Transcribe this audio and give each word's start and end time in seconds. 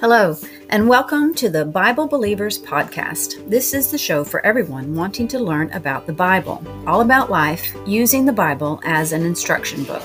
Hello, 0.00 0.34
and 0.70 0.88
welcome 0.88 1.34
to 1.34 1.50
the 1.50 1.66
Bible 1.66 2.08
Believers 2.08 2.58
Podcast. 2.58 3.46
This 3.50 3.74
is 3.74 3.90
the 3.90 3.98
show 3.98 4.24
for 4.24 4.44
everyone 4.46 4.94
wanting 4.94 5.28
to 5.28 5.38
learn 5.38 5.70
about 5.72 6.06
the 6.06 6.12
Bible, 6.14 6.64
all 6.86 7.02
about 7.02 7.30
life, 7.30 7.76
using 7.84 8.24
the 8.24 8.32
Bible 8.32 8.80
as 8.82 9.12
an 9.12 9.26
instruction 9.26 9.84
book. 9.84 10.02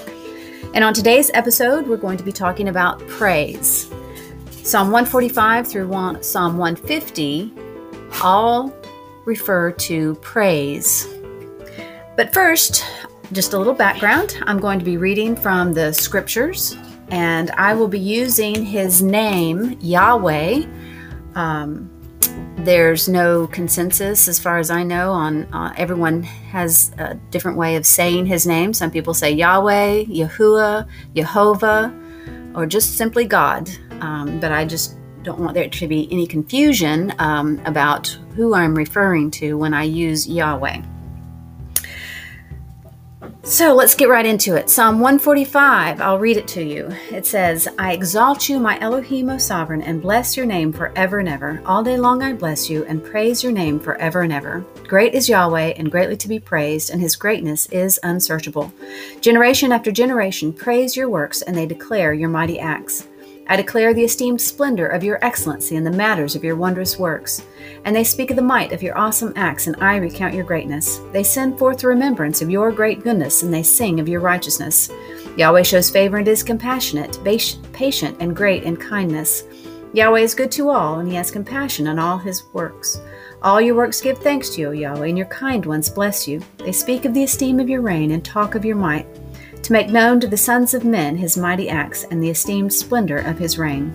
And 0.74 0.84
on 0.84 0.94
today's 0.94 1.32
episode, 1.34 1.88
we're 1.88 1.96
going 1.96 2.18
to 2.18 2.26
be 2.26 2.34
talking 2.34 2.68
about 2.68 3.00
praise. 3.08 3.90
Psalm 4.64 4.92
145 4.92 5.66
through 5.66 5.90
Psalm 6.22 6.58
150 6.58 7.54
all 8.22 8.74
refer 9.24 9.72
to 9.72 10.16
praise. 10.16 11.08
But 12.18 12.34
first, 12.34 12.84
just 13.32 13.54
a 13.54 13.58
little 13.58 13.74
background. 13.74 14.38
I'm 14.42 14.60
going 14.60 14.78
to 14.78 14.86
be 14.86 14.98
reading 14.98 15.38
from 15.38 15.72
the 15.72 15.94
scriptures 15.94 16.76
and 17.10 17.52
I 17.52 17.74
will 17.74 17.88
be 17.88 18.00
using 18.00 18.66
his 18.66 19.02
name, 19.02 19.78
Yahweh. 19.82 20.66
Um, 21.36 21.92
there's 22.58 23.08
no 23.08 23.48
consensus, 23.48 24.28
as 24.28 24.40
far 24.40 24.58
as 24.58 24.70
I 24.70 24.84
know, 24.84 25.12
on 25.12 25.44
uh, 25.54 25.74
everyone 25.78 26.24
has 26.24 26.92
a 26.98 27.16
different 27.30 27.58
way 27.58 27.76
of 27.76 27.86
saying 27.86 28.26
his 28.26 28.48
name. 28.48 28.74
Some 28.74 28.92
people 28.92 29.14
say 29.14 29.32
Yahweh, 29.32 30.06
Yahuwah, 30.06 30.88
Jehovah, 31.16 31.94
or 32.56 32.66
just 32.66 32.98
simply 32.98 33.26
God. 33.26 33.70
Um, 34.02 34.40
but 34.40 34.52
I 34.52 34.66
just 34.66 34.98
don't 35.24 35.40
want 35.40 35.54
there 35.54 35.70
to 35.70 35.88
be 35.88 36.08
any 36.12 36.28
confusion 36.28 37.14
um, 37.20 37.62
about 37.66 38.08
who 38.36 38.54
I'm 38.54 38.76
referring 38.76 39.32
to 39.32 39.58
when 39.58 39.74
I 39.74 39.84
use 39.84 40.28
Yahweh. 40.28 40.82
So 43.46 43.76
let's 43.76 43.94
get 43.94 44.10
right 44.10 44.26
into 44.26 44.56
it. 44.56 44.72
Psalm 44.72 44.96
145, 45.00 46.02
I'll 46.02 46.18
read 46.18 46.38
it 46.38 46.48
to 46.48 46.64
you. 46.64 46.90
It 47.12 47.28
says, 47.28 47.68
I 47.78 47.94
exalt 47.94 48.50
you, 48.50 48.60
my 48.60 48.80
Elohim, 48.80 49.30
O 49.30 49.38
sovereign, 49.38 49.84
and 49.84 50.02
bless 50.02 50.36
your 50.36 50.48
name 50.48 50.74
forever 50.74 51.20
and 51.20 51.30
ever. 51.30 51.62
All 51.64 51.84
day 51.84 51.96
long 51.96 52.24
I 52.24 52.34
bless 52.34 52.72
you 52.72 52.86
and 52.86 53.04
praise 53.04 53.44
your 53.44 53.52
name 53.52 53.80
forever 53.80 54.24
and 54.24 54.34
ever. 54.34 54.66
Great 54.88 55.14
is 55.14 55.30
Yahweh 55.30 55.74
and 55.78 55.92
greatly 55.92 56.18
to 56.18 56.28
be 56.28 56.40
praised, 56.40 56.90
and 56.90 57.00
his 57.00 57.16
greatness 57.16 57.68
is 57.68 58.00
unsearchable. 58.02 58.74
Generation 59.22 59.72
after 59.72 59.92
generation 59.92 60.52
praise 60.52 60.98
your 60.98 61.08
works, 61.08 61.44
and 61.44 61.56
they 61.56 61.68
declare 61.68 62.14
your 62.14 62.30
mighty 62.30 62.60
acts. 62.60 63.08
I 63.48 63.56
declare 63.56 63.94
the 63.94 64.04
esteemed 64.04 64.42
splendor 64.42 64.88
of 64.88 65.04
your 65.04 65.24
excellency 65.24 65.76
and 65.76 65.86
the 65.86 65.92
matters 65.92 66.36
of 66.36 66.44
your 66.44 66.56
wondrous 66.56 66.98
works. 66.98 67.44
And 67.84 67.96
they 67.96 68.04
speak 68.04 68.32
of 68.32 68.36
the 68.36 68.42
might 68.42 68.72
of 68.72 68.82
your 68.82 68.98
awesome 68.98 69.34
acts, 69.36 69.68
and 69.68 69.76
I 69.80 69.98
recount 69.98 70.34
your 70.34 70.44
greatness. 70.44 71.00
They 71.12 71.24
send 71.24 71.60
forth 71.60 71.80
the 71.80 71.88
remembrance 71.88 72.42
of 72.42 72.50
your 72.50 72.72
great 72.72 73.04
goodness, 73.04 73.44
and 73.44 73.54
they 73.54 73.62
sing 73.62 74.00
of 74.00 74.10
your 74.10 74.20
righteousness. 74.20 74.90
Yahweh 75.38 75.62
shows 75.62 75.92
favor 75.92 76.18
and 76.18 76.28
is 76.28 76.42
compassionate, 76.42 77.20
patient, 77.74 78.18
and 78.20 78.36
great 78.36 78.64
in 78.64 78.78
kindness. 78.78 79.44
Yahweh 79.94 80.22
is 80.22 80.34
good 80.34 80.52
to 80.54 80.70
all, 80.70 81.00
and 81.00 81.08
he 81.08 81.16
has 81.16 81.30
compassion 81.30 81.88
on 81.88 82.00
all 82.00 82.18
his 82.18 82.44
works. 82.54 83.00
All 83.44 83.62
your 83.62 83.76
works 83.76 84.02
give 84.02 84.18
thanks 84.18 84.50
to 84.52 84.62
you, 84.62 84.68
O 84.70 84.72
Yahweh, 84.72 85.08
and 85.08 85.18
your 85.18 85.28
kind 85.28 85.64
ones 85.66 85.88
bless 85.88 86.28
you. 86.28 86.42
They 86.58 86.72
speak 86.72 87.06
of 87.06 87.14
the 87.14 87.24
esteem 87.24 87.60
of 87.60 87.70
your 87.70 87.82
reign 87.82 88.12
and 88.12 88.26
talk 88.26 88.56
of 88.56 88.66
your 88.66 88.76
might 88.76 89.08
to 89.66 89.74
make 89.74 89.90
known 89.90 90.20
to 90.20 90.28
the 90.28 90.38
sons 90.38 90.76
of 90.76 90.86
men 90.86 91.18
his 91.18 91.38
mighty 91.38 91.70
acts 91.70 92.04
and 92.12 92.22
the 92.22 92.30
esteemed 92.30 92.72
splendor 92.72 93.18
of 93.18 93.40
his 93.40 93.58
reign. 93.58 93.92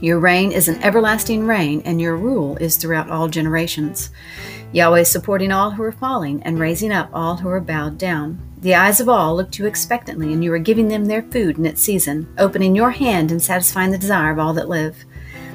Your 0.00 0.18
reign 0.18 0.50
is 0.50 0.66
an 0.66 0.82
everlasting 0.82 1.46
reign, 1.46 1.82
and 1.84 2.00
your 2.00 2.16
rule 2.16 2.56
is 2.56 2.76
throughout 2.76 3.08
all 3.08 3.28
generations. 3.28 4.10
Yahweh 4.72 5.04
supporting 5.04 5.52
all 5.52 5.70
who 5.70 5.84
are 5.84 5.92
falling 5.92 6.42
and 6.42 6.58
raising 6.58 6.90
up 6.90 7.10
all 7.12 7.36
who 7.36 7.48
are 7.48 7.60
bowed 7.60 7.96
down. 7.96 8.40
The 8.60 8.74
eyes 8.74 8.98
of 8.98 9.08
all 9.08 9.36
look 9.36 9.52
to 9.52 9.62
you 9.62 9.68
expectantly, 9.68 10.32
and 10.32 10.42
you 10.42 10.52
are 10.52 10.58
giving 10.58 10.88
them 10.88 11.04
their 11.04 11.22
food 11.22 11.58
in 11.58 11.66
its 11.66 11.80
season, 11.80 12.26
opening 12.36 12.74
your 12.74 12.90
hand 12.90 13.30
and 13.30 13.40
satisfying 13.40 13.92
the 13.92 13.98
desire 13.98 14.32
of 14.32 14.40
all 14.40 14.52
that 14.54 14.68
live. 14.68 15.04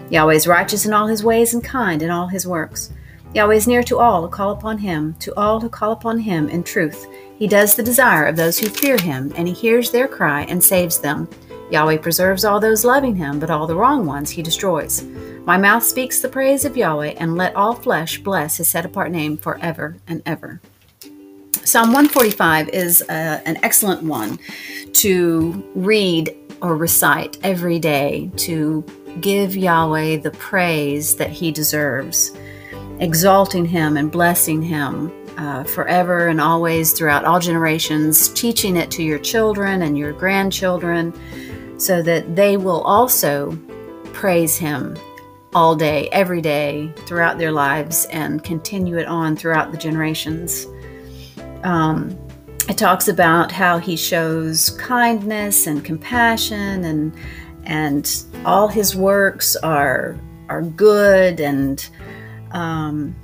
Yahweh 0.10 0.36
is 0.36 0.48
righteous 0.48 0.86
in 0.86 0.94
all 0.94 1.08
his 1.08 1.22
ways 1.22 1.54
and 1.54 1.62
kind 1.62 2.02
in 2.02 2.10
all 2.10 2.28
his 2.28 2.48
works. 2.48 2.94
Yahweh 3.34 3.56
is 3.56 3.68
near 3.68 3.84
to 3.84 3.98
all 3.98 4.22
who 4.22 4.30
call 4.30 4.52
upon 4.52 4.78
him, 4.78 5.16
to 5.16 5.36
all 5.36 5.60
who 5.60 5.68
call 5.68 5.92
upon 5.92 6.20
him 6.20 6.48
in 6.48 6.64
truth. 6.64 7.08
He 7.38 7.48
does 7.48 7.76
the 7.76 7.84
desire 7.84 8.26
of 8.26 8.36
those 8.36 8.58
who 8.58 8.70
fear 8.70 8.98
him, 8.98 9.34
and 9.36 9.48
he 9.48 9.54
hears 9.54 9.92
their 9.92 10.08
cry 10.08 10.44
and 10.44 10.64
saves 10.64 11.00
them. 11.00 11.28
Yahweh 11.72 11.98
preserves 11.98 12.46
all 12.46 12.60
those 12.60 12.86
loving 12.86 13.16
him, 13.16 13.40
but 13.40 13.50
all 13.50 13.66
the 13.66 13.76
wrong 13.76 14.06
ones 14.06 14.30
he 14.30 14.44
destroys. 14.44 15.04
My 15.46 15.58
mouth 15.58 15.84
speaks 15.84 16.20
the 16.20 16.30
praise 16.30 16.66
of 16.66 16.78
Yahweh, 16.78 17.16
and 17.18 17.36
let 17.36 17.56
all 17.56 17.74
flesh 17.74 18.20
bless 18.20 18.58
his 18.58 18.70
set 18.70 18.86
apart 18.86 19.12
name 19.12 19.38
forever 19.38 19.98
and 20.08 20.22
ever. 20.26 20.62
Psalm 21.66 21.88
145 21.88 22.70
is 22.70 23.02
uh, 23.04 23.42
an 23.46 23.58
excellent 23.64 24.04
one 24.04 24.38
to 24.94 25.64
read 25.76 26.36
or 26.62 26.76
recite 26.76 27.38
every 27.44 27.80
day 27.80 28.30
to 28.38 28.86
give 29.22 29.56
Yahweh 29.56 30.18
the 30.18 30.32
praise 30.32 31.16
that 31.16 31.30
he 31.30 31.52
deserves, 31.52 32.32
exalting 33.00 33.66
him 33.66 33.98
and 33.98 34.12
blessing 34.12 34.62
him 34.62 35.12
uh, 35.38 35.64
forever 35.64 36.28
and 36.28 36.40
always 36.40 36.94
throughout 36.94 37.26
all 37.26 37.40
generations, 37.40 38.30
teaching 38.30 38.76
it 38.76 38.92
to 38.92 39.04
your 39.04 39.20
children 39.20 39.82
and 39.82 39.98
your 39.98 40.14
grandchildren 40.14 41.14
so 41.80 42.02
that 42.02 42.36
they 42.36 42.58
will 42.58 42.82
also 42.82 43.58
praise 44.14 44.58
Him 44.58 44.98
all 45.56 45.76
day, 45.76 46.10
every 46.12 46.42
day, 46.42 46.92
throughout 47.06 47.38
their 47.38 47.52
lives 47.52 48.06
and 48.06 48.44
continue 48.44 48.98
it 48.98 49.08
on 49.08 49.36
throughout 49.36 49.72
the 49.72 49.78
generations. 49.78 50.68
Um, 51.64 52.18
it 52.70 52.78
talks 52.78 53.08
about 53.08 53.52
how 53.52 53.78
he 53.78 53.96
shows 53.96 54.70
kindness 54.72 55.68
and 55.68 55.84
compassion 55.84 56.86
and 56.86 57.14
and 57.66 58.24
all 58.46 58.68
his 58.68 58.96
works 58.96 59.56
are 59.58 60.18
are 60.50 60.62
good 60.62 61.40
and 61.40 61.90
um, 62.52 63.16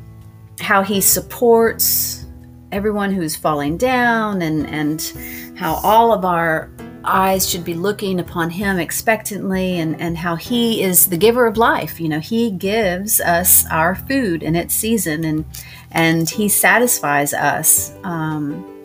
how 0.60 0.84
he 0.84 1.02
supports 1.02 2.26
everyone 2.72 3.12
who's 3.12 3.36
falling 3.36 3.78
down 3.78 4.42
and 4.42 4.68
and 4.68 5.14
how 5.58 5.76
all 5.84 6.14
of 6.14 6.24
our 6.24 6.70
eyes 7.06 7.50
should 7.50 7.64
be 7.64 7.74
looking 7.74 8.20
upon 8.20 8.50
him 8.50 8.78
expectantly 8.78 9.80
and 9.80 10.00
and 10.00 10.18
how 10.18 10.36
he 10.36 10.84
is 10.84 11.08
the 11.08 11.18
giver 11.18 11.48
of 11.48 11.58
life. 11.58 12.00
You 12.00 12.10
know 12.10 12.20
he 12.20 12.52
gives 12.52 13.20
us 13.22 13.66
our 13.72 13.96
food 13.96 14.44
in 14.44 14.56
its 14.56 14.74
season 14.74 15.24
and 15.24 15.46
and 15.92 16.30
he 16.30 16.48
satisfies 16.50 17.34
us 17.34 17.94
um, 18.04 18.84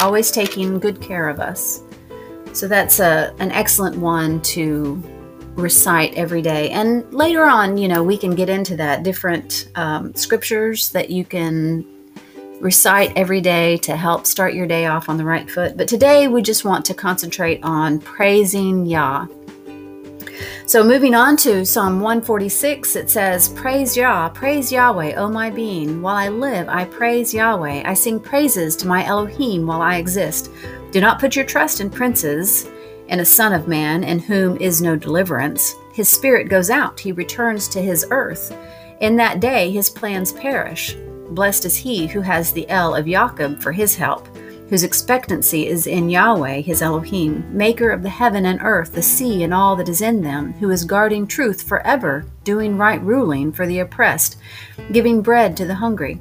always 0.00 0.30
taking 0.30 0.78
good 0.78 1.00
care 1.00 1.28
of 1.28 1.40
us. 1.40 1.82
So 2.52 2.68
that's 2.68 3.00
a 3.00 3.34
an 3.38 3.52
excellent 3.52 3.96
one 3.96 4.40
to 4.42 5.02
recite 5.56 6.14
every 6.14 6.42
day. 6.42 6.70
And 6.70 7.10
later 7.12 7.44
on, 7.44 7.78
you 7.78 7.88
know, 7.88 8.02
we 8.02 8.16
can 8.16 8.34
get 8.34 8.48
into 8.48 8.76
that 8.76 9.02
different 9.02 9.68
um, 9.74 10.14
scriptures 10.14 10.90
that 10.90 11.10
you 11.10 11.24
can 11.24 11.84
recite 12.60 13.12
every 13.16 13.40
day 13.40 13.76
to 13.78 13.96
help 13.96 14.26
start 14.26 14.54
your 14.54 14.66
day 14.66 14.86
off 14.86 15.08
on 15.08 15.16
the 15.16 15.24
right 15.24 15.50
foot. 15.50 15.76
But 15.76 15.88
today 15.88 16.28
we 16.28 16.42
just 16.42 16.64
want 16.64 16.84
to 16.86 16.94
concentrate 16.94 17.62
on 17.62 17.98
praising 17.98 18.86
Yah. 18.86 19.26
So 20.66 20.82
moving 20.82 21.14
on 21.14 21.36
to 21.38 21.64
Psalm 21.64 22.00
146, 22.00 22.96
it 22.96 23.08
says, 23.08 23.48
Praise 23.50 23.96
Yah, 23.96 24.28
praise 24.30 24.72
Yahweh, 24.72 25.14
O 25.14 25.28
my 25.28 25.48
being. 25.48 26.02
While 26.02 26.16
I 26.16 26.28
live, 26.28 26.68
I 26.68 26.84
praise 26.84 27.32
Yahweh. 27.32 27.82
I 27.84 27.94
sing 27.94 28.18
praises 28.18 28.74
to 28.76 28.86
my 28.86 29.04
Elohim 29.06 29.66
while 29.66 29.80
I 29.80 29.96
exist. 29.96 30.50
Do 30.90 31.00
not 31.00 31.20
put 31.20 31.36
your 31.36 31.44
trust 31.44 31.80
in 31.80 31.88
princes 31.88 32.68
and 33.08 33.20
a 33.20 33.24
son 33.24 33.52
of 33.52 33.68
man 33.68 34.04
in 34.04 34.18
whom 34.18 34.56
is 34.58 34.82
no 34.82 34.96
deliverance. 34.96 35.74
His 35.92 36.08
spirit 36.08 36.48
goes 36.48 36.70
out, 36.70 37.00
he 37.00 37.12
returns 37.12 37.68
to 37.68 37.82
his 37.82 38.06
earth. 38.10 38.56
In 39.00 39.16
that 39.16 39.40
day 39.40 39.70
his 39.70 39.90
plans 39.90 40.32
perish. 40.32 40.96
Blessed 41.30 41.64
is 41.64 41.76
he 41.76 42.06
who 42.06 42.20
has 42.20 42.52
the 42.52 42.68
El 42.68 42.94
of 42.94 43.06
Jacob 43.06 43.60
for 43.60 43.72
his 43.72 43.96
help, 43.96 44.28
whose 44.68 44.82
expectancy 44.82 45.66
is 45.66 45.86
in 45.86 46.08
Yahweh 46.08 46.60
his 46.60 46.82
Elohim, 46.82 47.44
maker 47.56 47.90
of 47.90 48.02
the 48.02 48.08
heaven 48.08 48.46
and 48.46 48.60
earth, 48.62 48.92
the 48.92 49.02
sea 49.02 49.42
and 49.44 49.54
all 49.54 49.76
that 49.76 49.88
is 49.88 50.02
in 50.02 50.22
them, 50.22 50.52
who 50.54 50.70
is 50.70 50.84
guarding 50.84 51.26
truth 51.26 51.62
forever, 51.62 52.24
doing 52.44 52.76
right 52.76 53.00
ruling 53.02 53.52
for 53.52 53.66
the 53.66 53.80
oppressed, 53.80 54.38
giving 54.92 55.22
bread 55.22 55.56
to 55.56 55.66
the 55.66 55.74
hungry. 55.74 56.20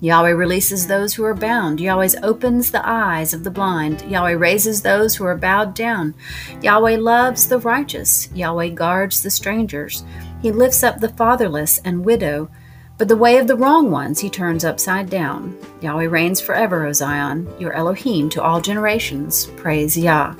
Yahweh 0.00 0.30
releases 0.30 0.86
those 0.86 1.14
who 1.14 1.24
are 1.24 1.34
bound. 1.34 1.80
Yahweh 1.80 2.10
opens 2.22 2.70
the 2.70 2.88
eyes 2.88 3.34
of 3.34 3.42
the 3.42 3.50
blind. 3.50 4.02
Yahweh 4.02 4.32
raises 4.32 4.82
those 4.82 5.16
who 5.16 5.24
are 5.24 5.36
bowed 5.36 5.74
down. 5.74 6.14
Yahweh 6.62 6.96
loves 6.96 7.48
the 7.48 7.58
righteous. 7.58 8.28
Yahweh 8.32 8.68
guards 8.68 9.22
the 9.22 9.30
strangers. 9.30 10.04
He 10.40 10.52
lifts 10.52 10.84
up 10.84 11.00
the 11.00 11.08
fatherless 11.08 11.78
and 11.78 12.04
widow. 12.04 12.48
But 12.96 13.08
the 13.08 13.16
way 13.16 13.38
of 13.38 13.48
the 13.48 13.56
wrong 13.56 13.90
ones 13.90 14.20
he 14.20 14.30
turns 14.30 14.64
upside 14.64 15.10
down. 15.10 15.56
Yahweh 15.80 16.06
reigns 16.06 16.40
forever, 16.40 16.86
O 16.86 16.92
Zion, 16.92 17.52
your 17.58 17.72
Elohim 17.72 18.28
to 18.30 18.42
all 18.42 18.60
generations. 18.60 19.46
Praise 19.56 19.96
Yah. 19.98 20.34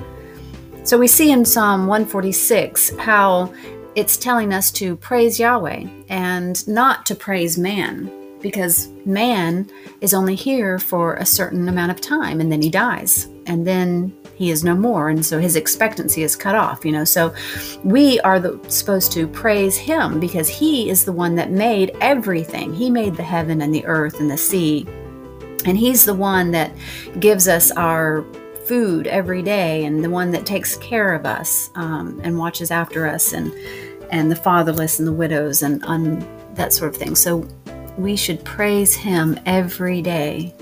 So 0.84 0.98
we 0.98 1.08
see 1.08 1.32
in 1.32 1.44
Psalm 1.44 1.88
146 1.88 2.96
how 2.98 3.52
it's 3.96 4.16
telling 4.16 4.54
us 4.54 4.70
to 4.72 4.94
praise 4.96 5.40
Yahweh 5.40 5.86
and 6.08 6.66
not 6.68 7.04
to 7.06 7.16
praise 7.16 7.58
man 7.58 8.17
because 8.40 8.88
man 9.04 9.68
is 10.00 10.14
only 10.14 10.34
here 10.34 10.78
for 10.78 11.14
a 11.14 11.26
certain 11.26 11.68
amount 11.68 11.90
of 11.90 12.00
time 12.00 12.40
and 12.40 12.50
then 12.50 12.62
he 12.62 12.70
dies. 12.70 13.28
and 13.46 13.66
then 13.66 14.12
he 14.36 14.50
is 14.50 14.62
no 14.62 14.74
more 14.74 15.08
and 15.08 15.26
so 15.26 15.40
his 15.40 15.56
expectancy 15.56 16.22
is 16.22 16.36
cut 16.36 16.54
off 16.54 16.84
you 16.84 16.92
know 16.92 17.04
so 17.04 17.34
we 17.82 18.20
are 18.20 18.38
the, 18.38 18.60
supposed 18.68 19.10
to 19.10 19.26
praise 19.26 19.76
him 19.76 20.20
because 20.20 20.48
he 20.48 20.88
is 20.88 21.04
the 21.04 21.12
one 21.12 21.34
that 21.34 21.50
made 21.50 21.90
everything 22.00 22.72
he 22.72 22.88
made 22.88 23.16
the 23.16 23.22
heaven 23.22 23.60
and 23.62 23.74
the 23.74 23.84
earth 23.84 24.20
and 24.20 24.30
the 24.30 24.36
sea 24.36 24.86
and 25.64 25.76
he's 25.76 26.04
the 26.04 26.14
one 26.14 26.52
that 26.52 26.72
gives 27.18 27.48
us 27.48 27.72
our 27.72 28.24
food 28.64 29.06
every 29.06 29.42
day 29.42 29.84
and 29.84 30.04
the 30.04 30.10
one 30.10 30.30
that 30.30 30.46
takes 30.46 30.76
care 30.76 31.14
of 31.14 31.26
us 31.26 31.70
um, 31.74 32.20
and 32.22 32.38
watches 32.38 32.70
after 32.70 33.06
us 33.06 33.32
and 33.32 33.52
and 34.10 34.30
the 34.30 34.36
fatherless 34.36 34.98
and 34.98 35.08
the 35.08 35.12
widows 35.12 35.62
and 35.62 35.84
um, 35.84 36.20
that 36.54 36.72
sort 36.72 36.94
of 36.94 36.96
thing 36.96 37.14
so 37.14 37.46
we 37.98 38.16
should 38.16 38.44
praise 38.44 38.94
him 38.94 39.38
every 39.44 40.00
day 40.00 40.54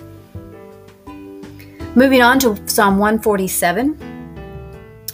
Moving 1.96 2.20
on 2.20 2.38
to 2.40 2.68
Psalm 2.68 2.98
147, 2.98 3.96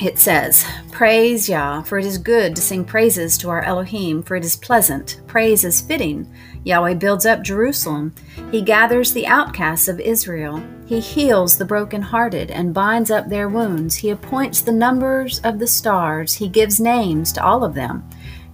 it 0.01 0.19
says, 0.19 0.67
Praise 0.91 1.49
Yah, 1.49 1.83
for 1.83 1.97
it 2.01 2.05
is 2.05 2.19
good 2.19 2.57
to 2.57 2.61
sing 2.61 2.85
praises 2.85 3.39
to 3.39 3.51
our 3.51 3.63
Elohim, 3.63 4.21
for 4.25 4.35
it 4.35 4.45
is 4.45 4.57
pleasant. 4.57 5.21
Praise 5.29 5.63
is 5.63 5.81
fitting. 5.81 6.29
Yahweh 6.65 6.95
builds 6.95 7.25
up 7.25 7.43
Jerusalem. 7.43 8.13
He 8.51 8.63
gathers 8.63 9.13
the 9.13 9.29
outcasts 9.29 9.87
of 9.87 10.01
Israel. 10.01 10.61
He 10.85 10.99
heals 10.99 11.57
the 11.57 11.65
brokenhearted 11.65 12.51
and 12.51 12.75
binds 12.75 13.13
up 13.13 13.29
their 13.29 13.49
wounds. 13.49 13.95
He 13.95 14.11
appoints 14.11 14.61
the 14.61 14.73
numbers 14.73 15.39
of 15.45 15.61
the 15.61 15.69
stars. 15.69 16.35
He 16.35 16.49
gives 16.49 16.81
names 16.81 17.31
to 17.35 17.45
all 17.45 17.63
of 17.63 17.75
them. 17.75 18.03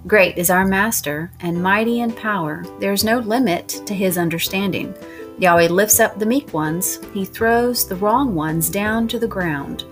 Great 0.09 0.39
is 0.39 0.49
our 0.49 0.65
Master, 0.65 1.31
and 1.41 1.63
mighty 1.63 2.01
in 2.01 2.11
power. 2.11 2.65
There 2.81 2.95
is 2.95 3.05
no 3.05 3.19
limit 3.19 3.69
to 3.85 3.93
his 3.93 4.17
understanding. 4.17 4.95
Yahweh 5.39 5.69
lifts 5.69 6.01
up 6.01 6.19
the 6.19 6.25
meek 6.25 6.55
ones, 6.55 6.99
he 7.13 7.27
throws 7.27 7.87
the 7.87 7.97
wrong 7.97 8.35
ones 8.35 8.71
down 8.71 9.07
to 9.09 9.19
the 9.19 9.29
ground. 9.29 9.85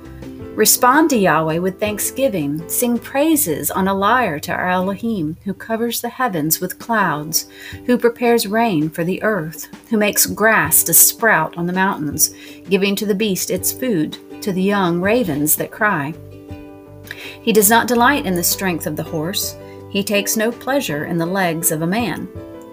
Respond 0.57 1.11
to 1.11 1.19
Yahweh 1.19 1.59
with 1.59 1.79
thanksgiving. 1.79 2.67
Sing 2.67 2.99
praises 2.99 3.71
on 3.71 3.89
a 3.89 3.95
lyre 3.95 4.41
to 4.41 4.53
our 4.53 4.71
Elohim, 4.71 5.37
who 5.45 5.53
covers 5.53 6.01
the 6.01 6.09
heavens 6.09 6.62
with 6.62 6.79
clouds, 6.79 7.47
who 7.85 7.99
prepares 7.99 8.47
rain 8.47 8.89
for 8.89 9.05
the 9.05 9.23
earth, 9.23 9.69
who 9.91 9.99
makes 9.99 10.25
grass 10.25 10.83
to 10.85 10.95
sprout 10.95 11.55
on 11.59 11.67
the 11.67 11.75
mountains, 11.75 12.35
giving 12.71 12.97
to 12.97 13.05
the 13.05 13.15
beast 13.15 13.51
its 13.51 13.71
food, 13.71 14.17
to 14.41 14.51
the 14.51 14.62
young 14.62 15.03
ravens 15.03 15.57
that 15.57 15.71
cry. 15.71 16.15
He 17.43 17.53
does 17.53 17.69
not 17.69 17.87
delight 17.87 18.25
in 18.25 18.35
the 18.35 18.43
strength 18.43 18.87
of 18.87 18.97
the 18.97 19.03
horse, 19.03 19.55
he 19.97 20.05
takes 20.05 20.37
no 20.37 20.53
pleasure 20.53 21.07
in 21.07 21.17
the 21.17 21.25
legs 21.25 21.73
of 21.73 21.81
a 21.81 21.87
man. 21.87 22.29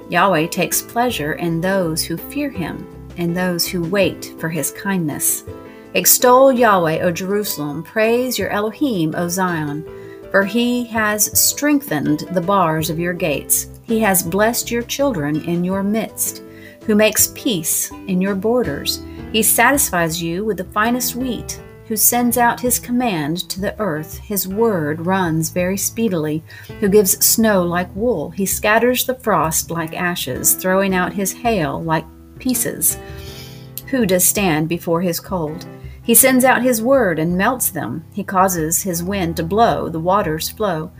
Yahweh 0.09 0.45
takes 0.47 0.81
pleasure 0.81 1.35
in 1.35 1.61
those 1.61 2.03
who 2.03 2.17
fear 2.17 2.49
him 2.49 2.85
and 3.15 3.33
those 3.33 3.65
who 3.65 3.81
wait 3.81 4.35
for 4.39 4.49
his 4.49 4.71
kindness. 4.71 5.45
Extol 5.93 6.51
Yahweh, 6.51 6.99
O 6.99 7.11
Jerusalem. 7.11 7.81
Praise 7.81 8.37
your 8.37 8.49
Elohim, 8.49 9.13
O 9.15 9.29
Zion. 9.29 9.85
For 10.31 10.43
he 10.43 10.83
has 10.87 11.39
strengthened 11.39 12.27
the 12.33 12.41
bars 12.41 12.89
of 12.89 12.99
your 12.99 13.13
gates. 13.13 13.69
He 13.83 14.01
has 14.01 14.21
blessed 14.21 14.69
your 14.69 14.83
children 14.83 15.45
in 15.45 15.63
your 15.63 15.81
midst, 15.81 16.43
who 16.85 16.93
makes 16.93 17.31
peace 17.35 17.89
in 18.09 18.19
your 18.19 18.35
borders. 18.35 19.01
He 19.31 19.43
satisfies 19.43 20.21
you 20.21 20.43
with 20.43 20.57
the 20.57 20.65
finest 20.65 21.15
wheat 21.15 21.57
who 21.93 21.97
sends 21.97 22.39
out 22.39 22.59
his 22.59 22.79
command 22.79 23.47
to 23.47 23.61
the 23.61 23.79
earth. 23.79 24.17
His 24.17 24.47
word 24.47 25.05
runs 25.05 25.51
very 25.51 25.77
speedily, 25.77 26.43
who 26.79 26.89
gives 26.89 27.23
snow 27.23 27.61
like 27.61 27.95
wool. 27.95 28.31
He 28.31 28.47
scatters 28.47 29.05
the 29.05 29.13
frost 29.13 29.69
like 29.69 29.93
ashes, 29.93 30.55
throwing 30.55 30.95
out 30.95 31.13
his 31.13 31.33
hail 31.33 31.83
like 31.83 32.03
pieces. 32.39 32.97
Who 33.91 34.07
does 34.07 34.25
stand 34.25 34.67
before 34.67 35.01
his 35.01 35.19
cold? 35.19 35.67
He 36.01 36.15
sends 36.15 36.43
out 36.43 36.63
his 36.63 36.81
word 36.81 37.19
and 37.19 37.37
melts 37.37 37.69
them. 37.69 38.03
He 38.11 38.23
causes 38.23 38.81
his 38.81 39.03
wind 39.03 39.37
to 39.37 39.43
blow, 39.43 39.87
the 39.87 39.99
waters 39.99 40.49
flow, 40.49 40.91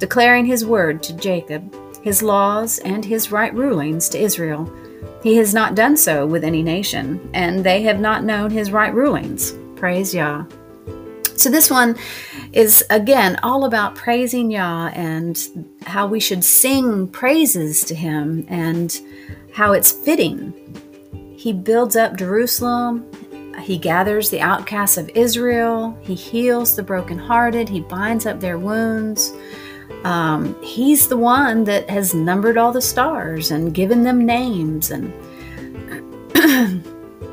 declaring 0.00 0.46
his 0.46 0.66
word 0.66 1.00
to 1.04 1.12
Jacob, 1.12 1.72
his 2.02 2.24
laws 2.24 2.80
and 2.80 3.04
his 3.04 3.30
right 3.30 3.54
rulings 3.54 4.08
to 4.08 4.20
Israel. 4.20 4.68
He 5.22 5.36
has 5.36 5.54
not 5.54 5.76
done 5.76 5.96
so 5.96 6.26
with 6.26 6.42
any 6.42 6.64
nation, 6.64 7.30
and 7.34 7.62
they 7.62 7.82
have 7.82 8.00
not 8.00 8.24
known 8.24 8.50
his 8.50 8.72
right 8.72 8.92
rulings. 8.92 9.54
Praise 9.80 10.14
Yah. 10.14 10.44
So, 11.36 11.48
this 11.48 11.70
one 11.70 11.96
is 12.52 12.84
again 12.90 13.40
all 13.42 13.64
about 13.64 13.94
praising 13.94 14.50
Yah 14.50 14.88
and 14.88 15.74
how 15.86 16.06
we 16.06 16.20
should 16.20 16.44
sing 16.44 17.08
praises 17.08 17.82
to 17.84 17.94
Him 17.94 18.44
and 18.50 19.00
how 19.54 19.72
it's 19.72 19.90
fitting. 19.90 20.52
He 21.34 21.54
builds 21.54 21.96
up 21.96 22.18
Jerusalem, 22.18 23.10
He 23.62 23.78
gathers 23.78 24.28
the 24.28 24.42
outcasts 24.42 24.98
of 24.98 25.08
Israel, 25.14 25.98
He 26.02 26.14
heals 26.14 26.76
the 26.76 26.82
brokenhearted, 26.82 27.66
He 27.66 27.80
binds 27.80 28.26
up 28.26 28.38
their 28.38 28.58
wounds. 28.58 29.32
Um, 30.04 30.62
he's 30.62 31.08
the 31.08 31.16
one 31.16 31.64
that 31.64 31.88
has 31.88 32.12
numbered 32.12 32.58
all 32.58 32.72
the 32.72 32.82
stars 32.82 33.50
and 33.50 33.72
given 33.72 34.02
them 34.02 34.26
names, 34.26 34.90
and 34.90 35.10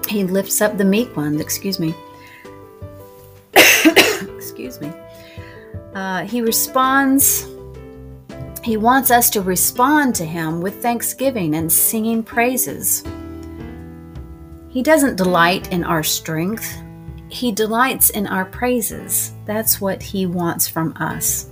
He 0.07 0.23
lifts 0.23 0.61
up 0.61 0.77
the 0.77 0.85
meek 0.85 1.17
ones, 1.17 1.41
excuse 1.41 1.77
me 1.77 1.93
Uh, 6.07 6.23
he 6.23 6.39
responds, 6.39 7.49
he 8.63 8.77
wants 8.77 9.11
us 9.11 9.29
to 9.29 9.41
respond 9.41 10.15
to 10.15 10.23
him 10.23 10.61
with 10.61 10.81
thanksgiving 10.81 11.55
and 11.55 11.69
singing 11.69 12.23
praises. 12.23 13.03
He 14.69 14.81
doesn't 14.81 15.17
delight 15.17 15.73
in 15.73 15.83
our 15.83 16.03
strength, 16.03 16.77
he 17.27 17.51
delights 17.51 18.09
in 18.11 18.25
our 18.25 18.45
praises. 18.45 19.33
That's 19.43 19.81
what 19.81 20.01
he 20.01 20.25
wants 20.25 20.65
from 20.65 20.93
us. 20.95 21.49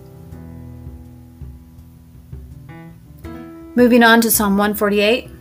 Moving 3.76 4.04
on 4.04 4.22
to 4.22 4.32
Psalm 4.32 4.58
148, 4.58 5.32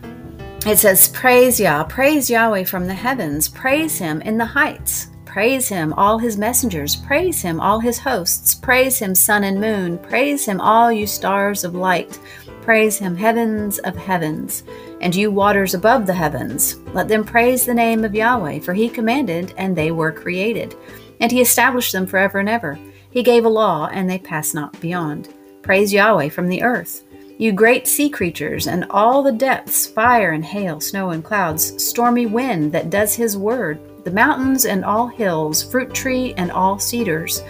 it 0.65 0.77
says, 0.77 1.07
Praise 1.07 1.57
Yah, 1.57 1.85
praise 1.85 2.29
Yahweh 2.29 2.65
from 2.65 2.85
the 2.85 2.93
heavens, 2.93 3.47
praise 3.47 3.97
him 3.97 4.21
in 4.23 4.37
the 4.37 4.43
heights. 4.43 5.07
Praise 5.35 5.67
him, 5.67 5.91
all 5.97 6.17
his 6.17 6.37
messengers. 6.37 6.95
Praise 6.95 7.41
him, 7.41 7.59
all 7.59 7.81
his 7.81 7.99
hosts. 7.99 8.55
Praise 8.55 8.97
him, 8.97 9.13
sun 9.13 9.43
and 9.43 9.59
moon. 9.59 9.97
Praise 9.97 10.45
him, 10.45 10.61
all 10.61 10.89
you 10.89 11.05
stars 11.05 11.65
of 11.65 11.75
light. 11.75 12.17
Praise 12.61 12.97
him, 12.97 13.17
heavens 13.17 13.77
of 13.79 13.97
heavens, 13.97 14.63
and 15.01 15.13
you 15.13 15.29
waters 15.29 15.73
above 15.73 16.07
the 16.07 16.13
heavens. 16.13 16.77
Let 16.93 17.09
them 17.09 17.25
praise 17.25 17.65
the 17.65 17.73
name 17.73 18.05
of 18.05 18.15
Yahweh, 18.15 18.59
for 18.59 18.73
he 18.73 18.87
commanded, 18.87 19.53
and 19.57 19.75
they 19.75 19.91
were 19.91 20.13
created. 20.13 20.73
And 21.19 21.29
he 21.29 21.41
established 21.41 21.91
them 21.91 22.07
forever 22.07 22.39
and 22.39 22.47
ever. 22.47 22.79
He 23.09 23.21
gave 23.21 23.43
a 23.43 23.49
law, 23.49 23.89
and 23.91 24.09
they 24.09 24.19
pass 24.19 24.53
not 24.53 24.79
beyond. 24.79 25.33
Praise 25.63 25.91
Yahweh 25.91 26.29
from 26.29 26.47
the 26.47 26.63
earth. 26.63 27.03
You 27.37 27.51
great 27.51 27.85
sea 27.85 28.09
creatures, 28.09 28.67
and 28.67 28.85
all 28.89 29.21
the 29.21 29.31
depths, 29.31 29.85
fire 29.85 30.31
and 30.31 30.45
hail, 30.45 30.79
snow 30.79 31.09
and 31.09 31.21
clouds, 31.21 31.83
stormy 31.83 32.25
wind 32.25 32.71
that 32.71 32.89
does 32.89 33.13
his 33.13 33.37
word 33.37 33.79
the 34.05 34.11
mountains 34.11 34.65
and 34.65 34.85
all 34.85 35.07
hills, 35.07 35.63
fruit 35.63 35.93
tree 35.93 36.33
and 36.37 36.51
all 36.51 36.79
cedars, 36.79 37.41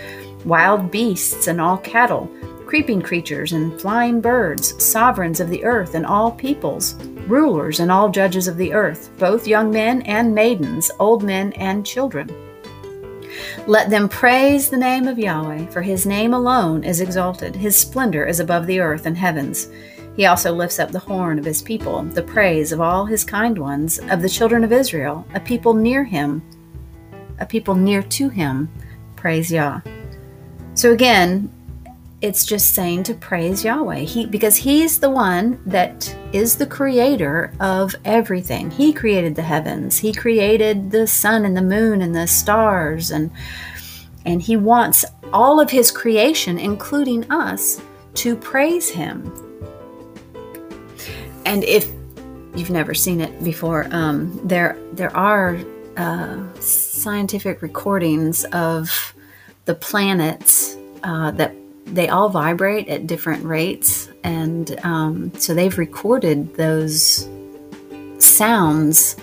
wild 0.45 0.89
beasts 0.89 1.47
and 1.47 1.59
all 1.61 1.77
cattle, 1.77 2.31
creeping 2.65 3.01
creatures 3.01 3.51
and 3.51 3.79
flying 3.79 4.21
birds, 4.21 4.81
sovereigns 4.83 5.39
of 5.39 5.49
the 5.49 5.63
earth 5.65 5.93
and 5.93 6.05
all 6.05 6.31
peoples, 6.31 6.95
rulers 7.27 7.79
and 7.79 7.91
all 7.91 8.09
judges 8.09 8.47
of 8.47 8.57
the 8.57 8.73
earth, 8.73 9.11
both 9.19 9.47
young 9.47 9.69
men 9.69 10.01
and 10.03 10.33
maidens, 10.33 10.89
old 10.97 11.23
men 11.23 11.51
and 11.53 11.85
children. 11.85 12.29
Let 13.67 13.89
them 13.89 14.07
praise 14.07 14.69
the 14.69 14.77
name 14.77 15.07
of 15.07 15.17
Yahweh, 15.17 15.65
for 15.67 15.81
his 15.81 16.05
name 16.05 16.35
alone 16.35 16.83
is 16.83 17.01
exalted. 17.01 17.55
His 17.55 17.75
splendor 17.75 18.23
is 18.23 18.39
above 18.39 18.67
the 18.67 18.79
earth 18.79 19.07
and 19.07 19.17
heavens. 19.17 19.69
He 20.15 20.27
also 20.27 20.53
lifts 20.53 20.77
up 20.77 20.91
the 20.91 20.99
horn 20.99 21.39
of 21.39 21.45
his 21.45 21.63
people, 21.63 22.03
the 22.03 22.21
praise 22.21 22.71
of 22.71 22.79
all 22.79 23.05
his 23.05 23.23
kind 23.23 23.57
ones, 23.57 23.99
of 24.11 24.21
the 24.21 24.29
children 24.29 24.63
of 24.63 24.71
Israel, 24.71 25.25
a 25.33 25.39
people 25.39 25.73
near 25.73 26.03
him, 26.03 26.43
a 27.39 27.45
people 27.45 27.73
near 27.73 28.03
to 28.03 28.29
him. 28.29 28.69
Praise 29.15 29.51
Yah. 29.51 29.81
So 30.75 30.93
again, 30.93 31.51
it's 32.25 32.43
just 32.43 32.73
saying 32.73 33.03
to 33.03 33.13
praise 33.13 33.63
Yahweh. 33.63 33.99
He 33.99 34.25
because 34.25 34.55
he's 34.55 34.99
the 34.99 35.09
one 35.09 35.61
that 35.65 36.13
is 36.33 36.55
the 36.55 36.65
creator 36.65 37.53
of 37.59 37.95
everything. 38.03 38.71
He 38.71 38.91
created 38.91 39.35
the 39.35 39.43
heavens. 39.43 39.97
He 39.97 40.11
created 40.11 40.89
the 40.89 41.05
sun 41.05 41.45
and 41.45 41.55
the 41.55 41.61
moon 41.61 42.01
and 42.01 42.15
the 42.15 42.27
stars 42.27 43.11
and 43.11 43.29
and 44.25 44.41
he 44.41 44.57
wants 44.57 45.05
all 45.31 45.59
of 45.59 45.69
his 45.69 45.91
creation 45.91 46.57
including 46.57 47.29
us 47.31 47.79
to 48.15 48.35
praise 48.35 48.89
him 48.89 49.31
and 51.45 51.63
if 51.63 51.91
you've 52.55 52.71
never 52.71 52.93
seen 52.93 53.21
it 53.21 53.43
before, 53.43 53.87
um, 53.91 54.39
there 54.43 54.77
there 54.93 55.15
are 55.15 55.59
uh, 55.97 56.43
scientific 56.59 57.61
recordings 57.61 58.45
of 58.45 59.13
the 59.65 59.75
planets 59.75 60.75
uh, 61.03 61.31
that 61.31 61.53
they 61.85 62.09
all 62.09 62.29
vibrate 62.29 62.87
at 62.89 63.07
different 63.07 63.43
rates, 63.43 64.09
and 64.23 64.79
um, 64.83 65.31
so 65.35 65.53
they've 65.53 65.77
recorded 65.77 66.55
those 66.55 67.29
sounds 68.17 69.15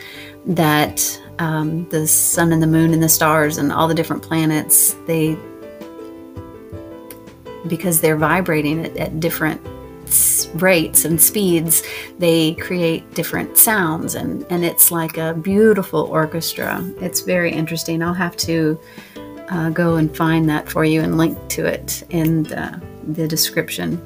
that 0.47 1.21
um, 1.39 1.89
the 1.91 2.07
sun 2.07 2.53
and 2.53 2.63
the 2.63 2.67
moon 2.67 2.93
and 2.93 3.03
the 3.03 3.09
stars 3.09 3.59
and 3.59 3.73
all 3.73 3.89
the 3.89 3.95
different 3.95 4.23
planets. 4.23 4.95
They 5.07 5.37
because 7.69 8.01
they're 8.01 8.17
vibrating 8.17 8.85
at, 8.85 8.97
at 8.97 9.21
different 9.21 9.61
rates 10.55 11.05
and 11.05 11.21
speeds, 11.21 11.83
they 12.19 12.55
create 12.55 13.15
different 13.15 13.57
sounds, 13.57 14.15
and, 14.15 14.45
and 14.51 14.65
it's 14.65 14.91
like 14.91 15.17
a 15.17 15.35
beautiful 15.35 16.03
orchestra. 16.03 16.85
It's 17.01 17.21
very 17.21 17.53
interesting. 17.53 18.03
I'll 18.03 18.13
have 18.15 18.37
to 18.39 18.79
uh, 19.53 19.69
go 19.69 19.97
and 19.97 20.15
find 20.17 20.49
that 20.49 20.69
for 20.69 20.85
you 20.85 21.03
and 21.03 21.19
link 21.19 21.37
to 21.51 21.67
it 21.67 22.03
in 22.11 22.45
the, 22.45 22.81
the 23.09 23.29
description. 23.29 24.01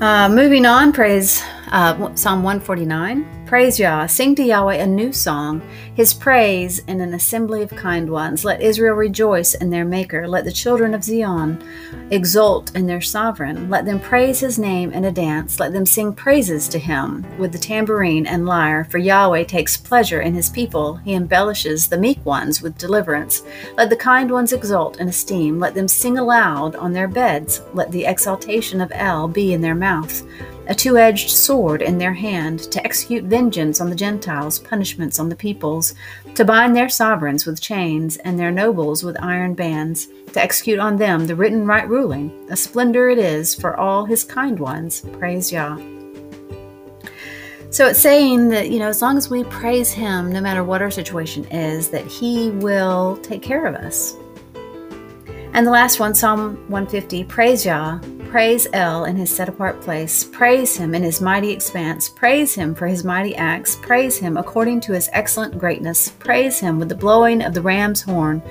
Uh, 0.00 0.28
moving 0.28 0.64
on, 0.66 0.92
praise 0.92 1.42
uh, 1.70 2.14
Psalm 2.14 2.42
149. 2.42 3.43
Praise 3.54 3.78
Yah, 3.78 4.06
sing 4.06 4.34
to 4.34 4.42
Yahweh 4.42 4.74
a 4.74 4.84
new 4.84 5.12
song, 5.12 5.62
his 5.94 6.12
praise 6.12 6.80
in 6.88 7.00
an 7.00 7.14
assembly 7.14 7.62
of 7.62 7.70
kind 7.70 8.10
ones. 8.10 8.44
Let 8.44 8.60
Israel 8.60 8.96
rejoice 8.96 9.54
in 9.54 9.70
their 9.70 9.84
Maker. 9.84 10.26
Let 10.26 10.44
the 10.44 10.50
children 10.50 10.92
of 10.92 11.04
Zion 11.04 11.62
exult 12.10 12.74
in 12.74 12.88
their 12.88 13.00
sovereign. 13.00 13.70
Let 13.70 13.84
them 13.84 14.00
praise 14.00 14.40
his 14.40 14.58
name 14.58 14.92
in 14.92 15.04
a 15.04 15.12
dance. 15.12 15.60
Let 15.60 15.72
them 15.72 15.86
sing 15.86 16.12
praises 16.12 16.66
to 16.70 16.80
him 16.80 17.24
with 17.38 17.52
the 17.52 17.58
tambourine 17.60 18.26
and 18.26 18.44
lyre. 18.44 18.86
For 18.90 18.98
Yahweh 18.98 19.44
takes 19.44 19.76
pleasure 19.76 20.20
in 20.20 20.34
his 20.34 20.50
people. 20.50 20.96
He 20.96 21.14
embellishes 21.14 21.86
the 21.86 21.96
meek 21.96 22.26
ones 22.26 22.60
with 22.60 22.76
deliverance. 22.76 23.44
Let 23.76 23.88
the 23.88 23.94
kind 23.94 24.32
ones 24.32 24.52
exult 24.52 24.98
in 24.98 25.06
esteem. 25.06 25.60
Let 25.60 25.76
them 25.76 25.86
sing 25.86 26.18
aloud 26.18 26.74
on 26.74 26.92
their 26.92 27.06
beds. 27.06 27.62
Let 27.72 27.92
the 27.92 28.04
exaltation 28.04 28.80
of 28.80 28.90
El 28.96 29.28
be 29.28 29.52
in 29.52 29.60
their 29.60 29.76
mouth 29.76 30.24
a 30.66 30.74
two 30.74 30.96
edged 30.96 31.30
sword 31.30 31.82
in 31.82 31.98
their 31.98 32.14
hand, 32.14 32.60
to 32.72 32.84
execute 32.84 33.24
vengeance 33.24 33.80
on 33.80 33.90
the 33.90 33.96
Gentiles, 33.96 34.58
punishments 34.58 35.18
on 35.18 35.28
the 35.28 35.36
peoples, 35.36 35.94
to 36.34 36.44
bind 36.44 36.74
their 36.74 36.88
sovereigns 36.88 37.46
with 37.46 37.60
chains, 37.60 38.16
and 38.18 38.38
their 38.38 38.50
nobles 38.50 39.02
with 39.02 39.22
iron 39.22 39.54
bands, 39.54 40.08
to 40.32 40.42
execute 40.42 40.78
on 40.78 40.96
them 40.96 41.26
the 41.26 41.36
written 41.36 41.66
right 41.66 41.88
ruling. 41.88 42.32
A 42.50 42.56
splendor 42.56 43.08
it 43.08 43.18
is 43.18 43.54
for 43.54 43.76
all 43.76 44.04
his 44.04 44.24
kind 44.24 44.58
ones. 44.58 45.02
Praise 45.12 45.52
Yah. 45.52 45.76
So 47.70 47.88
it's 47.88 47.98
saying 47.98 48.50
that, 48.50 48.70
you 48.70 48.78
know, 48.78 48.88
as 48.88 49.02
long 49.02 49.16
as 49.16 49.28
we 49.28 49.42
praise 49.44 49.90
him, 49.90 50.30
no 50.30 50.40
matter 50.40 50.62
what 50.62 50.80
our 50.80 50.92
situation 50.92 51.44
is, 51.46 51.88
that 51.90 52.06
he 52.06 52.50
will 52.50 53.16
take 53.16 53.42
care 53.42 53.66
of 53.66 53.74
us. 53.74 54.14
And 55.54 55.66
the 55.66 55.72
last 55.72 55.98
one, 55.98 56.14
Psalm 56.14 56.54
150, 56.68 57.24
praise 57.24 57.66
Yah, 57.66 57.98
Praise 58.34 58.66
El 58.72 59.04
in 59.04 59.14
his 59.14 59.30
set 59.30 59.48
apart 59.48 59.80
place. 59.80 60.24
Praise 60.24 60.74
him 60.74 60.92
in 60.92 61.04
his 61.04 61.20
mighty 61.20 61.52
expanse. 61.52 62.08
Praise 62.08 62.52
him 62.52 62.74
for 62.74 62.88
his 62.88 63.04
mighty 63.04 63.36
acts. 63.36 63.76
Praise 63.76 64.18
him 64.18 64.36
according 64.36 64.80
to 64.80 64.92
his 64.92 65.08
excellent 65.12 65.56
greatness. 65.56 66.08
Praise 66.18 66.58
him 66.58 66.80
with 66.80 66.88
the 66.88 66.96
blowing 66.96 67.42
of 67.42 67.54
the 67.54 67.62
ram's 67.62 68.02
horn. 68.02 68.42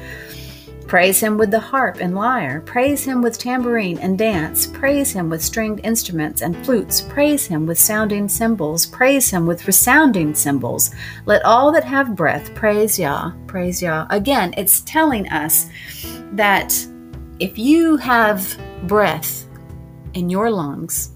Praise 0.87 1.19
him 1.19 1.37
with 1.37 1.51
the 1.51 1.59
harp 1.59 1.97
and 1.99 2.15
lyre. 2.15 2.61
Praise 2.61 3.03
him 3.03 3.21
with 3.21 3.37
tambourine 3.37 3.97
and 3.97 4.17
dance. 4.17 4.67
Praise 4.67 5.11
him 5.11 5.29
with 5.29 5.43
stringed 5.43 5.81
instruments 5.83 6.41
and 6.41 6.55
flutes. 6.65 7.01
Praise 7.01 7.45
him 7.45 7.65
with 7.65 7.77
sounding 7.77 8.29
cymbals. 8.29 8.85
Praise 8.85 9.29
him 9.29 9.45
with 9.45 9.67
resounding 9.67 10.33
cymbals. 10.33 10.91
Let 11.25 11.43
all 11.43 11.73
that 11.73 11.83
have 11.83 12.15
breath 12.15 12.55
praise 12.55 12.97
Yah. 12.97 13.33
Praise 13.47 13.81
Yah. 13.81 14.07
Again, 14.11 14.53
it's 14.55 14.79
telling 14.83 15.27
us 15.27 15.69
that 16.31 16.73
if 17.41 17.57
you 17.57 17.97
have 17.97 18.57
breath, 18.87 19.45
in 20.13 20.29
your 20.29 20.51
lungs 20.51 21.11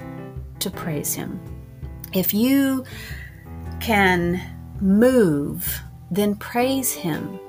to 0.60 0.70
praise 0.70 1.14
Him. 1.14 1.40
If 2.14 2.34
you 2.34 2.84
can 3.80 4.42
move, 4.82 5.82
then 6.12 6.36
praise 6.36 6.94
Him. 6.94 7.40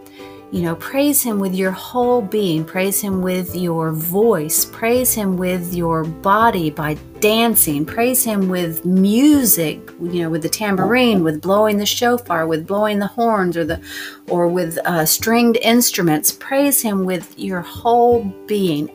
You 0.51 0.63
know, 0.63 0.77
praise 0.77 1.23
Him 1.23 1.41
with 1.41 1.55
your 1.55 1.73
whole 1.73 2.23
being, 2.23 2.65
praise 2.65 3.03
Him 3.03 3.21
with 3.21 3.55
your 3.55 3.93
voice, 3.93 4.65
praise 4.65 5.13
Him 5.13 5.37
with 5.37 5.75
your 5.75 6.05
body 6.05 6.71
by 6.71 6.95
dancing, 7.21 7.85
praise 7.85 8.25
Him 8.25 8.49
with 8.49 8.87
music, 8.87 9.91
you 10.01 10.23
know, 10.23 10.31
with 10.31 10.41
the 10.41 10.49
tambourine, 10.49 11.23
with 11.23 11.43
blowing 11.43 11.77
the 11.77 11.85
shofar, 11.85 12.47
with 12.47 12.67
blowing 12.67 12.99
the 12.99 13.07
horns, 13.09 13.59
or 13.59 13.65
the, 13.67 13.83
or 14.31 14.49
with 14.49 14.79
uh, 14.87 15.05
stringed 15.05 15.59
instruments. 15.59 16.33
Praise 16.33 16.81
Him 16.81 17.05
with 17.05 17.39
your 17.39 17.61
whole 17.61 18.25
being, 18.47 18.89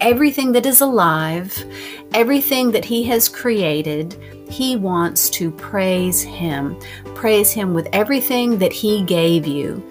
everything 0.00 0.52
that 0.52 0.66
is 0.66 0.80
alive, 0.80 1.64
everything 2.14 2.70
that 2.72 2.84
He 2.84 3.04
has 3.04 3.28
created, 3.28 4.14
He 4.48 4.76
wants 4.76 5.30
to 5.30 5.50
praise 5.50 6.22
Him. 6.22 6.78
Praise 7.14 7.52
Him 7.52 7.74
with 7.74 7.88
everything 7.92 8.58
that 8.58 8.72
He 8.72 9.02
gave 9.04 9.46
you. 9.46 9.82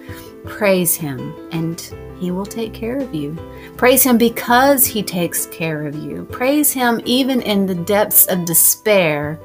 Praise 0.44 0.94
Him, 0.94 1.34
and 1.52 1.80
He 2.18 2.30
will 2.30 2.46
take 2.46 2.74
care 2.74 2.98
of 2.98 3.14
you. 3.14 3.36
Praise 3.76 4.02
Him 4.02 4.18
because 4.18 4.84
He 4.84 5.02
takes 5.02 5.46
care 5.46 5.86
of 5.86 5.94
you. 5.94 6.24
Praise 6.30 6.72
Him 6.72 7.00
even 7.04 7.40
in 7.42 7.66
the 7.66 7.74
depths 7.74 8.26
of 8.26 8.44
despair 8.44 9.40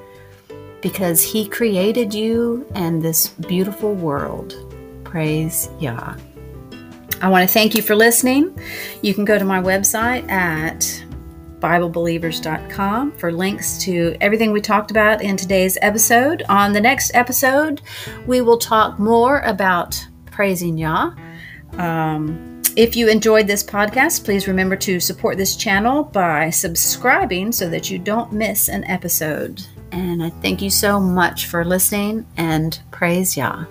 because 0.81 1.21
He 1.21 1.47
created 1.47 2.13
you 2.13 2.65
and 2.75 3.01
this 3.01 3.29
beautiful 3.29 3.93
world. 3.93 4.55
Praise 5.03 5.69
Yah. 5.79 6.15
I 7.21 7.29
want 7.29 7.47
to 7.47 7.53
thank 7.53 7.75
you 7.75 7.81
for 7.81 7.95
listening. 7.95 8.59
You 9.01 9.13
can 9.13 9.25
go 9.25 9.37
to 9.37 9.45
my 9.45 9.61
website 9.61 10.29
at 10.29 10.81
BibleBelievers.com 11.59 13.13
for 13.13 13.31
links 13.31 13.77
to 13.79 14.15
everything 14.21 14.51
we 14.51 14.61
talked 14.61 14.91
about 14.91 15.21
in 15.21 15.37
today's 15.37 15.77
episode. 15.81 16.43
On 16.49 16.73
the 16.73 16.81
next 16.81 17.11
episode, 17.13 17.81
we 18.27 18.41
will 18.41 18.57
talk 18.57 18.99
more 18.99 19.39
about 19.39 20.05
praising 20.25 20.77
Yah. 20.77 21.11
Um, 21.73 22.61
if 22.75 22.95
you 22.95 23.07
enjoyed 23.07 23.47
this 23.47 23.63
podcast, 23.63 24.25
please 24.25 24.47
remember 24.47 24.75
to 24.75 24.99
support 24.99 25.37
this 25.37 25.55
channel 25.55 26.03
by 26.03 26.49
subscribing 26.49 27.51
so 27.51 27.69
that 27.69 27.89
you 27.89 27.97
don't 27.97 28.33
miss 28.33 28.67
an 28.67 28.83
episode. 28.83 29.65
And 29.91 30.21
I 30.21 30.29
thank 30.29 30.61
you 30.61 30.69
so 30.69 30.99
much 30.99 31.47
for 31.47 31.63
listening 31.63 32.25
and 32.35 32.77
praise 32.91 33.37
Yah. 33.37 33.65